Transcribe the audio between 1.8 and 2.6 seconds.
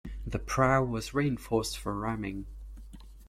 ramming.